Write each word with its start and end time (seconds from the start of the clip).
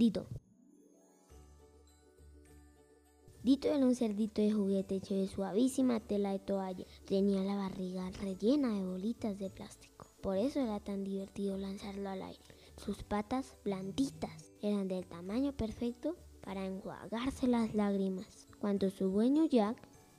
Dito. 0.00 0.24
Dito 3.42 3.68
era 3.68 3.84
un 3.84 3.94
cerdito 3.94 4.40
de 4.40 4.50
juguete 4.50 4.94
hecho 4.94 5.14
de 5.14 5.28
suavísima 5.28 6.00
tela 6.00 6.32
de 6.32 6.38
toalla. 6.38 6.86
Tenía 7.04 7.42
la 7.42 7.54
barriga 7.54 8.10
rellena 8.12 8.72
de 8.72 8.86
bolitas 8.86 9.38
de 9.38 9.50
plástico. 9.50 10.06
Por 10.22 10.38
eso 10.38 10.58
era 10.58 10.80
tan 10.80 11.04
divertido 11.04 11.58
lanzarlo 11.58 12.08
al 12.08 12.22
aire. 12.22 12.40
Sus 12.82 13.02
patas 13.02 13.58
blanditas 13.62 14.54
eran 14.62 14.88
del 14.88 15.04
tamaño 15.04 15.52
perfecto 15.52 16.16
para 16.40 16.64
enjuagarse 16.64 17.46
las 17.46 17.74
lágrimas. 17.74 18.48
Cuando 18.58 18.88
su 18.88 19.10
dueño 19.10 19.44
Jack 19.44 19.76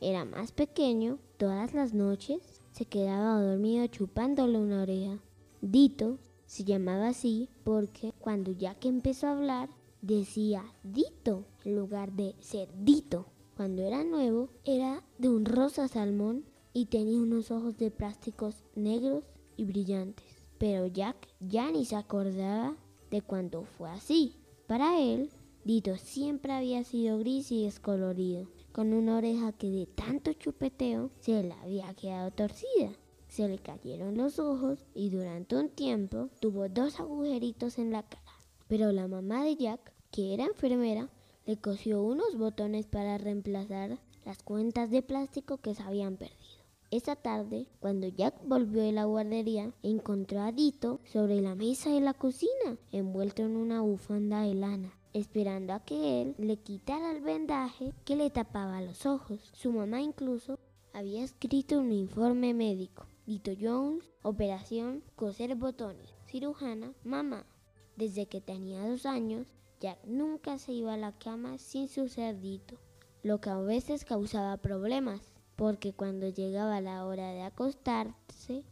era 0.00 0.24
más 0.24 0.52
pequeño, 0.52 1.18
todas 1.36 1.74
las 1.74 1.94
noches 1.94 2.62
se 2.70 2.84
quedaba 2.84 3.42
dormido 3.42 3.88
chupándole 3.88 4.56
una 4.56 4.82
oreja. 4.82 5.18
Dito 5.62 6.20
se 6.54 6.62
llamaba 6.62 7.08
así 7.08 7.48
porque 7.64 8.12
cuando 8.20 8.52
Jack 8.52 8.84
empezó 8.84 9.26
a 9.26 9.32
hablar 9.32 9.68
decía 10.02 10.62
Dito 10.84 11.46
en 11.64 11.74
lugar 11.74 12.12
de 12.12 12.36
cerdito. 12.38 13.26
Cuando 13.56 13.82
era 13.82 14.04
nuevo 14.04 14.50
era 14.64 15.02
de 15.18 15.30
un 15.30 15.46
rosa 15.46 15.88
salmón 15.88 16.44
y 16.72 16.86
tenía 16.86 17.18
unos 17.18 17.50
ojos 17.50 17.76
de 17.76 17.90
plásticos 17.90 18.54
negros 18.76 19.24
y 19.56 19.64
brillantes. 19.64 20.46
Pero 20.58 20.86
Jack 20.86 21.16
ya 21.40 21.72
ni 21.72 21.84
se 21.84 21.96
acordaba 21.96 22.76
de 23.10 23.20
cuando 23.20 23.64
fue 23.64 23.90
así. 23.90 24.36
Para 24.68 25.00
él, 25.00 25.30
Dito 25.64 25.96
siempre 25.96 26.52
había 26.52 26.84
sido 26.84 27.18
gris 27.18 27.50
y 27.50 27.64
descolorido 27.64 28.46
con 28.70 28.92
una 28.92 29.16
oreja 29.16 29.50
que 29.50 29.70
de 29.70 29.86
tanto 29.86 30.32
chupeteo 30.34 31.10
se 31.18 31.42
le 31.42 31.52
había 31.54 31.92
quedado 31.94 32.30
torcida. 32.30 32.92
Se 33.34 33.48
le 33.48 33.58
cayeron 33.58 34.16
los 34.16 34.38
ojos 34.38 34.78
y 34.94 35.10
durante 35.10 35.56
un 35.56 35.68
tiempo 35.68 36.28
tuvo 36.38 36.68
dos 36.68 37.00
agujeritos 37.00 37.80
en 37.80 37.90
la 37.90 38.04
cara. 38.04 38.22
Pero 38.68 38.92
la 38.92 39.08
mamá 39.08 39.42
de 39.42 39.56
Jack, 39.56 39.92
que 40.12 40.34
era 40.34 40.44
enfermera, 40.44 41.08
le 41.44 41.56
cosió 41.56 42.00
unos 42.00 42.38
botones 42.38 42.86
para 42.86 43.18
reemplazar 43.18 43.98
las 44.24 44.40
cuentas 44.44 44.92
de 44.92 45.02
plástico 45.02 45.56
que 45.56 45.74
se 45.74 45.82
habían 45.82 46.16
perdido. 46.16 46.62
Esa 46.92 47.16
tarde, 47.16 47.66
cuando 47.80 48.06
Jack 48.06 48.36
volvió 48.46 48.82
de 48.82 48.92
la 48.92 49.02
guardería, 49.02 49.72
encontró 49.82 50.40
a 50.40 50.52
Dito 50.52 51.00
sobre 51.02 51.40
la 51.40 51.56
mesa 51.56 51.90
de 51.90 52.02
la 52.02 52.14
cocina, 52.14 52.78
envuelto 52.92 53.42
en 53.42 53.56
una 53.56 53.80
bufanda 53.80 54.42
de 54.42 54.54
lana 54.54 54.92
esperando 55.12 55.72
a 55.72 55.80
que 55.80 56.22
él 56.22 56.34
le 56.38 56.56
quitara 56.56 57.10
el 57.10 57.20
vendaje 57.20 57.92
que 58.04 58.14
le 58.14 58.30
tapaba 58.30 58.80
los 58.80 59.06
ojos. 59.06 59.40
Su 59.54 59.72
mamá 59.72 60.00
incluso 60.02 60.56
había 60.92 61.24
escrito 61.24 61.80
un 61.80 61.90
informe 61.90 62.54
médico. 62.54 63.06
Dito 63.26 63.52
Jones, 63.58 64.04
operación, 64.22 65.02
coser 65.16 65.54
botones, 65.54 66.10
cirujana, 66.26 66.92
mamá. 67.04 67.46
Desde 67.96 68.26
que 68.26 68.42
tenía 68.42 68.86
dos 68.86 69.06
años, 69.06 69.46
Jack 69.80 70.04
nunca 70.04 70.58
se 70.58 70.72
iba 70.72 70.92
a 70.92 70.98
la 70.98 71.12
cama 71.12 71.56
sin 71.56 71.88
su 71.88 72.08
cerdito, 72.08 72.76
lo 73.22 73.40
que 73.40 73.48
a 73.48 73.58
veces 73.58 74.04
causaba 74.04 74.58
problemas, 74.58 75.22
porque 75.56 75.94
cuando 75.94 76.28
llegaba 76.28 76.82
la 76.82 77.06
hora 77.06 77.30
de 77.30 77.42
acostarse, 77.42 78.62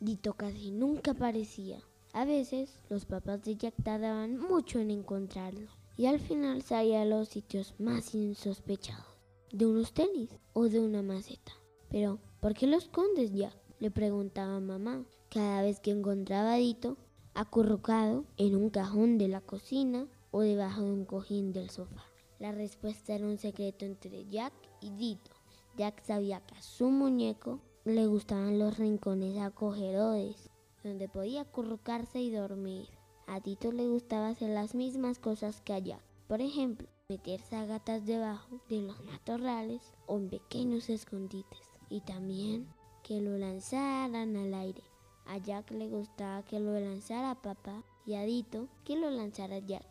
Dito 0.00 0.34
casi 0.34 0.72
nunca 0.72 1.12
aparecía. 1.12 1.78
A 2.12 2.24
veces 2.24 2.82
los 2.90 3.04
papás 3.04 3.44
de 3.44 3.54
Jack 3.54 3.74
tardaban 3.84 4.36
mucho 4.36 4.80
en 4.80 4.90
encontrarlo 4.90 5.70
y 5.96 6.06
al 6.06 6.18
final 6.18 6.62
salía 6.62 7.02
a 7.02 7.04
los 7.04 7.28
sitios 7.28 7.74
más 7.78 8.16
insospechados, 8.16 9.06
de 9.52 9.64
unos 9.64 9.92
tenis 9.94 10.30
o 10.54 10.68
de 10.68 10.80
una 10.80 11.02
maceta. 11.02 11.52
Pero, 11.88 12.18
¿por 12.40 12.54
qué 12.54 12.66
lo 12.66 12.78
escondes 12.78 13.32
ya? 13.32 13.52
Le 13.82 13.90
preguntaba 13.90 14.60
mamá 14.60 15.04
cada 15.28 15.60
vez 15.60 15.80
que 15.80 15.90
encontraba 15.90 16.52
a 16.52 16.56
Dito 16.56 16.96
acurrucado 17.34 18.24
en 18.36 18.54
un 18.54 18.70
cajón 18.70 19.18
de 19.18 19.26
la 19.26 19.40
cocina 19.40 20.06
o 20.30 20.42
debajo 20.42 20.82
de 20.82 20.92
un 20.92 21.04
cojín 21.04 21.52
del 21.52 21.68
sofá. 21.68 22.04
La 22.38 22.52
respuesta 22.52 23.12
era 23.12 23.26
un 23.26 23.38
secreto 23.38 23.84
entre 23.84 24.24
Jack 24.28 24.52
y 24.80 24.92
Dito. 24.92 25.32
Jack 25.76 26.00
sabía 26.04 26.40
que 26.46 26.54
a 26.54 26.62
su 26.62 26.90
muñeco 26.90 27.58
le 27.84 28.06
gustaban 28.06 28.60
los 28.60 28.78
rincones 28.78 29.36
acogedores, 29.38 30.48
donde 30.84 31.08
podía 31.08 31.40
acurrucarse 31.40 32.20
y 32.20 32.30
dormir. 32.30 32.86
A 33.26 33.40
Tito 33.40 33.72
le 33.72 33.88
gustaba 33.88 34.28
hacer 34.28 34.50
las 34.50 34.76
mismas 34.76 35.18
cosas 35.18 35.60
que 35.60 35.72
a 35.72 35.80
Jack. 35.80 36.04
Por 36.28 36.40
ejemplo, 36.40 36.86
meterse 37.08 37.56
a 37.56 37.66
debajo 37.98 38.60
de 38.68 38.82
los 38.82 39.04
matorrales 39.06 39.82
o 40.06 40.18
en 40.18 40.28
pequeños 40.28 40.88
escondites. 40.88 41.66
Y 41.90 42.00
también 42.02 42.68
que 43.12 43.20
lo 43.20 43.36
lanzaran 43.36 44.36
al 44.36 44.54
aire. 44.54 44.82
A 45.26 45.36
Jack 45.36 45.70
le 45.72 45.86
gustaba 45.86 46.42
que 46.44 46.58
lo 46.58 46.80
lanzara 46.80 47.34
papá 47.34 47.84
y 48.06 48.14
a 48.14 48.22
Dito 48.22 48.68
que 48.86 48.96
lo 48.96 49.10
lanzara 49.10 49.58
Jack. 49.58 49.84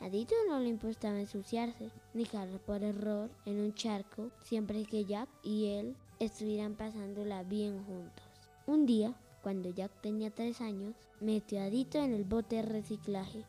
A 0.00 0.10
Dito 0.10 0.34
no 0.46 0.60
le 0.60 0.68
importaba 0.68 1.18
ensuciarse 1.18 1.90
ni 2.12 2.26
caer 2.26 2.60
por 2.60 2.82
error 2.82 3.30
en 3.46 3.60
un 3.60 3.72
charco 3.72 4.30
siempre 4.42 4.84
que 4.84 5.06
Jack 5.06 5.30
y 5.42 5.68
él 5.68 5.96
estuvieran 6.18 6.74
pasándola 6.74 7.44
bien 7.44 7.82
juntos. 7.86 8.26
Un 8.66 8.84
día, 8.84 9.14
cuando 9.42 9.70
Jack 9.70 10.02
tenía 10.02 10.28
tres 10.28 10.60
años, 10.60 10.94
metió 11.18 11.62
a 11.62 11.70
Dito 11.70 11.96
en 11.96 12.12
el 12.12 12.24
bote 12.24 12.56
de 12.56 12.62
reciclaje. 12.62 13.42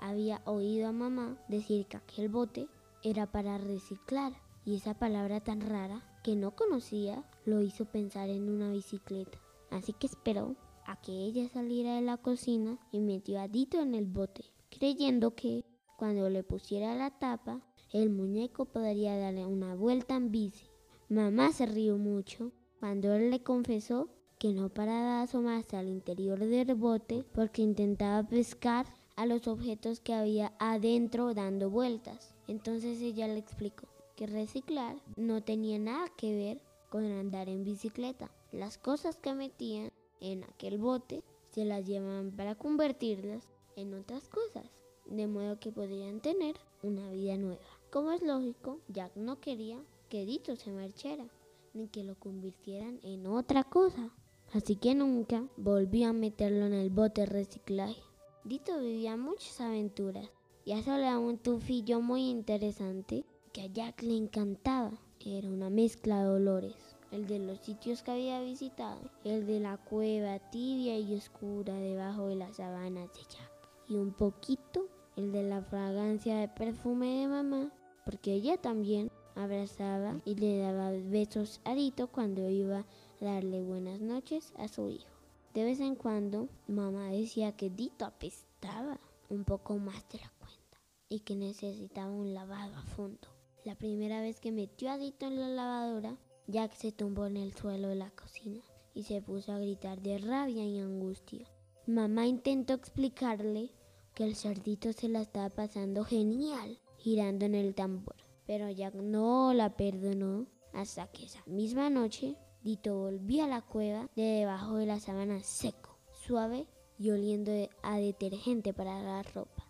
Había 0.00 0.42
oído 0.46 0.88
a 0.88 0.92
mamá 0.92 1.38
decir 1.46 1.86
que 1.86 1.98
aquel 1.98 2.28
bote 2.28 2.66
era 3.04 3.30
para 3.30 3.56
reciclar 3.56 4.32
y 4.64 4.74
esa 4.74 4.94
palabra 4.94 5.38
tan 5.38 5.60
rara 5.60 6.02
que 6.24 6.34
no 6.34 6.56
conocía 6.56 7.22
lo 7.44 7.60
hizo 7.60 7.84
pensar 7.84 8.30
en 8.30 8.48
una 8.48 8.72
bicicleta. 8.72 9.38
Así 9.70 9.92
que 9.92 10.06
esperó 10.06 10.56
a 10.86 11.00
que 11.00 11.12
ella 11.12 11.48
saliera 11.50 11.96
de 11.96 12.00
la 12.00 12.16
cocina 12.16 12.78
y 12.90 12.98
metió 13.00 13.38
a 13.38 13.46
Dito 13.46 13.80
en 13.80 13.94
el 13.94 14.06
bote, 14.06 14.42
creyendo 14.70 15.34
que 15.34 15.64
cuando 15.98 16.30
le 16.30 16.42
pusiera 16.42 16.94
la 16.94 17.10
tapa, 17.10 17.60
el 17.92 18.08
muñeco 18.08 18.64
podría 18.64 19.16
darle 19.18 19.44
una 19.44 19.74
vuelta 19.74 20.16
en 20.16 20.32
bici. 20.32 20.66
Mamá 21.10 21.52
se 21.52 21.66
rió 21.66 21.98
mucho 21.98 22.52
cuando 22.80 23.12
él 23.12 23.30
le 23.30 23.42
confesó 23.42 24.08
que 24.38 24.54
no 24.54 24.70
paraba 24.70 25.18
de 25.18 25.22
asomarse 25.24 25.76
al 25.76 25.88
interior 25.88 26.38
del 26.38 26.74
bote 26.74 27.24
porque 27.34 27.60
intentaba 27.60 28.26
pescar 28.26 28.86
a 29.16 29.26
los 29.26 29.46
objetos 29.46 30.00
que 30.00 30.14
había 30.14 30.54
adentro 30.58 31.34
dando 31.34 31.68
vueltas. 31.68 32.34
Entonces 32.48 33.00
ella 33.02 33.28
le 33.28 33.38
explicó 33.38 33.93
que 34.14 34.26
reciclar 34.26 34.96
no 35.16 35.42
tenía 35.42 35.78
nada 35.78 36.08
que 36.16 36.34
ver 36.34 36.60
con 36.90 37.04
andar 37.04 37.48
en 37.48 37.64
bicicleta. 37.64 38.30
Las 38.52 38.78
cosas 38.78 39.16
que 39.16 39.34
metían 39.34 39.92
en 40.20 40.44
aquel 40.44 40.78
bote 40.78 41.22
se 41.50 41.64
las 41.64 41.86
llevaban 41.86 42.30
para 42.30 42.54
convertirlas 42.54 43.44
en 43.76 43.94
otras 43.94 44.28
cosas, 44.28 44.64
de 45.06 45.26
modo 45.26 45.58
que 45.58 45.72
podrían 45.72 46.20
tener 46.20 46.56
una 46.82 47.10
vida 47.10 47.36
nueva. 47.36 47.64
Como 47.90 48.12
es 48.12 48.22
lógico, 48.22 48.80
Jack 48.88 49.16
no 49.16 49.40
quería 49.40 49.78
que 50.08 50.24
Dito 50.24 50.56
se 50.56 50.72
marchara, 50.72 51.26
ni 51.72 51.88
que 51.88 52.04
lo 52.04 52.14
convirtieran 52.14 53.00
en 53.02 53.26
otra 53.26 53.64
cosa 53.64 54.12
así 54.54 54.76
que 54.76 54.94
nunca 54.94 55.44
volvió 55.56 56.08
a 56.08 56.12
meterlo 56.12 56.66
en 56.66 56.74
el 56.74 56.90
bote 56.90 57.26
reciclaje. 57.26 58.00
Dito 58.44 58.78
vivía 58.78 59.16
muchas 59.16 59.60
aventuras 59.60 60.30
y 60.64 60.80
daba 60.80 61.18
un 61.18 61.38
tufillo 61.38 62.00
muy 62.00 62.30
interesante 62.30 63.24
que 63.54 63.62
a 63.62 63.66
Jack 63.66 64.02
le 64.02 64.16
encantaba. 64.16 64.90
Era 65.24 65.48
una 65.48 65.70
mezcla 65.70 66.24
de 66.24 66.28
olores, 66.28 66.74
el 67.12 67.28
de 67.28 67.38
los 67.38 67.60
sitios 67.60 68.02
que 68.02 68.10
había 68.10 68.40
visitado, 68.40 69.00
el 69.22 69.46
de 69.46 69.60
la 69.60 69.76
cueva 69.76 70.40
tibia 70.50 70.98
y 70.98 71.14
oscura 71.14 71.72
debajo 71.74 72.26
de 72.26 72.34
las 72.34 72.56
sabanas 72.56 73.08
de 73.12 73.20
Jack, 73.20 73.50
y 73.88 73.94
un 73.94 74.12
poquito 74.12 74.88
el 75.14 75.30
de 75.30 75.44
la 75.44 75.62
fragancia 75.62 76.36
de 76.36 76.48
perfume 76.48 77.20
de 77.20 77.28
mamá, 77.28 77.70
porque 78.04 78.32
ella 78.32 78.56
también 78.56 79.12
abrazaba 79.36 80.20
y 80.24 80.34
le 80.34 80.58
daba 80.58 80.90
besos 80.90 81.60
a 81.64 81.76
Dito 81.76 82.08
cuando 82.08 82.50
iba 82.50 82.84
darle 83.20 83.62
buenas 83.62 84.00
noches 84.00 84.52
a 84.58 84.66
su 84.66 84.88
hijo. 84.88 85.14
De 85.54 85.62
vez 85.62 85.78
en 85.78 85.94
cuando, 85.94 86.48
mamá 86.66 87.06
decía 87.10 87.56
que 87.56 87.70
Dito 87.70 88.04
apestaba 88.04 88.98
un 89.28 89.44
poco 89.44 89.78
más 89.78 90.04
de 90.08 90.18
la 90.18 90.32
cuenta 90.40 90.80
y 91.08 91.20
que 91.20 91.36
necesitaba 91.36 92.10
un 92.10 92.34
lavado 92.34 92.74
a 92.74 92.82
fondo. 92.82 93.33
La 93.64 93.74
primera 93.74 94.20
vez 94.20 94.40
que 94.40 94.52
metió 94.52 94.90
a 94.90 94.98
Dito 94.98 95.24
en 95.24 95.40
la 95.40 95.48
lavadora, 95.48 96.18
Jack 96.48 96.74
se 96.74 96.92
tumbó 96.92 97.24
en 97.24 97.38
el 97.38 97.54
suelo 97.54 97.88
de 97.88 97.94
la 97.94 98.10
cocina 98.10 98.60
y 98.92 99.04
se 99.04 99.22
puso 99.22 99.52
a 99.52 99.58
gritar 99.58 100.02
de 100.02 100.18
rabia 100.18 100.66
y 100.66 100.78
angustia. 100.78 101.48
Mamá 101.86 102.26
intentó 102.26 102.74
explicarle 102.74 103.70
que 104.14 104.24
el 104.24 104.36
cerdito 104.36 104.92
se 104.92 105.08
la 105.08 105.22
estaba 105.22 105.48
pasando 105.48 106.04
genial 106.04 106.78
girando 106.98 107.46
en 107.46 107.54
el 107.54 107.74
tambor, 107.74 108.16
pero 108.46 108.70
Jack 108.70 108.94
no 108.96 109.54
la 109.54 109.76
perdonó 109.76 110.46
hasta 110.74 111.06
que 111.06 111.24
esa 111.24 111.42
misma 111.46 111.88
noche 111.88 112.36
Dito 112.62 112.98
volvió 112.98 113.44
a 113.44 113.48
la 113.48 113.62
cueva 113.62 114.10
de 114.14 114.22
debajo 114.22 114.76
de 114.76 114.86
la 114.86 115.00
sábana 115.00 115.42
seco, 115.42 115.98
suave 116.12 116.66
y 116.98 117.10
oliendo 117.10 117.50
a 117.82 117.96
detergente 117.96 118.74
para 118.74 119.02
la 119.02 119.22
ropa. 119.22 119.66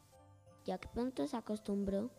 Jack 0.64 0.92
pronto 0.92 1.28
se 1.28 1.36
acostumbró 1.36 2.10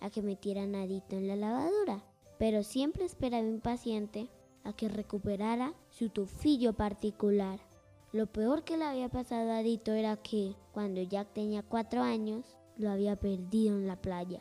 a 0.00 0.10
que 0.10 0.22
metieran 0.22 0.74
a 0.74 0.86
Dito 0.86 1.16
en 1.16 1.28
la 1.28 1.36
lavadora, 1.36 2.04
pero 2.38 2.62
siempre 2.62 3.04
esperaba 3.04 3.46
impaciente 3.46 4.28
a 4.64 4.72
que 4.72 4.88
recuperara 4.88 5.74
su 5.90 6.08
tufillo 6.08 6.72
particular. 6.72 7.60
Lo 8.12 8.26
peor 8.26 8.64
que 8.64 8.76
le 8.76 8.84
había 8.84 9.08
pasado 9.08 9.52
a 9.52 9.62
Dito 9.62 9.92
era 9.92 10.16
que, 10.16 10.54
cuando 10.72 11.02
Jack 11.02 11.32
tenía 11.32 11.62
cuatro 11.62 12.02
años, 12.02 12.56
lo 12.76 12.90
había 12.90 13.16
perdido 13.16 13.76
en 13.76 13.86
la 13.86 13.96
playa. 13.96 14.40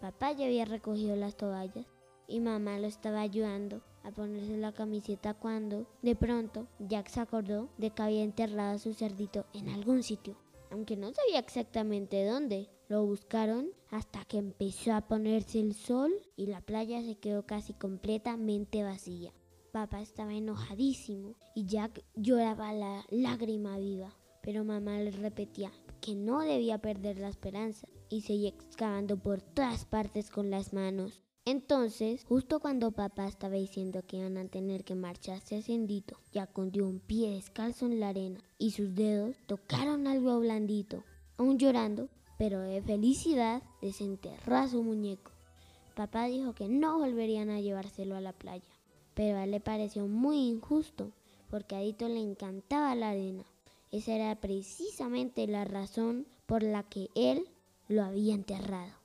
Papá 0.00 0.32
ya 0.32 0.46
había 0.46 0.64
recogido 0.64 1.16
las 1.16 1.36
toallas 1.36 1.86
y 2.26 2.40
mamá 2.40 2.78
lo 2.78 2.86
estaba 2.86 3.20
ayudando 3.20 3.82
a 4.02 4.10
ponerse 4.10 4.56
la 4.56 4.72
camiseta 4.72 5.34
cuando, 5.34 5.86
de 6.00 6.16
pronto, 6.16 6.66
Jack 6.78 7.08
se 7.08 7.20
acordó 7.20 7.68
de 7.76 7.90
que 7.90 8.02
había 8.02 8.22
enterrado 8.22 8.76
a 8.76 8.78
su 8.78 8.94
cerdito 8.94 9.44
en 9.52 9.68
algún 9.68 10.02
sitio, 10.02 10.36
aunque 10.70 10.96
no 10.96 11.12
sabía 11.12 11.40
exactamente 11.40 12.24
dónde. 12.24 12.70
Lo 12.90 13.06
buscaron 13.06 13.68
hasta 13.90 14.24
que 14.24 14.38
empezó 14.38 14.94
a 14.94 15.06
ponerse 15.06 15.60
el 15.60 15.74
sol 15.74 16.10
y 16.34 16.46
la 16.46 16.60
playa 16.60 17.00
se 17.04 17.14
quedó 17.14 17.46
casi 17.46 17.72
completamente 17.72 18.82
vacía. 18.82 19.32
Papá 19.70 20.00
estaba 20.00 20.34
enojadísimo 20.34 21.36
y 21.54 21.66
Jack 21.66 22.02
lloraba 22.16 22.72
la 22.72 23.06
lágrima 23.10 23.78
viva, 23.78 24.16
pero 24.42 24.64
mamá 24.64 24.98
le 24.98 25.12
repetía 25.12 25.70
que 26.00 26.16
no 26.16 26.40
debía 26.40 26.78
perder 26.78 27.20
la 27.20 27.28
esperanza 27.28 27.86
y 28.08 28.22
seguía 28.22 28.48
excavando 28.48 29.16
por 29.16 29.40
todas 29.40 29.84
partes 29.84 30.28
con 30.28 30.50
las 30.50 30.72
manos. 30.72 31.22
Entonces, 31.44 32.24
justo 32.24 32.58
cuando 32.58 32.90
papá 32.90 33.28
estaba 33.28 33.54
diciendo 33.54 34.02
que 34.04 34.16
iban 34.16 34.36
a 34.36 34.48
tener 34.48 34.82
que 34.82 34.96
marcharse 34.96 35.54
a 35.54 35.62
Cendito, 35.62 36.18
Jack 36.32 36.58
hundió 36.58 36.88
un 36.88 36.98
pie 36.98 37.36
descalzo 37.36 37.86
en 37.86 38.00
la 38.00 38.08
arena 38.08 38.40
y 38.58 38.72
sus 38.72 38.96
dedos 38.96 39.36
tocaron 39.46 40.08
algo 40.08 40.40
blandito. 40.40 41.04
Aún 41.36 41.56
llorando, 41.56 42.10
pero 42.40 42.60
de 42.60 42.80
felicidad, 42.80 43.62
desenterró 43.82 44.56
a 44.56 44.66
su 44.66 44.82
muñeco. 44.82 45.30
Papá 45.94 46.24
dijo 46.24 46.54
que 46.54 46.68
no 46.70 46.98
volverían 46.98 47.50
a 47.50 47.60
llevárselo 47.60 48.16
a 48.16 48.22
la 48.22 48.32
playa, 48.32 48.64
pero 49.12 49.36
a 49.36 49.44
él 49.44 49.50
le 49.50 49.60
pareció 49.60 50.06
muy 50.06 50.48
injusto, 50.48 51.12
porque 51.50 51.76
a 51.76 51.80
Dito 51.80 52.08
le 52.08 52.18
encantaba 52.18 52.94
la 52.94 53.10
arena. 53.10 53.44
Esa 53.92 54.14
era 54.14 54.34
precisamente 54.36 55.46
la 55.48 55.66
razón 55.66 56.26
por 56.46 56.62
la 56.62 56.82
que 56.82 57.10
él 57.14 57.46
lo 57.88 58.04
había 58.04 58.32
enterrado. 58.32 58.99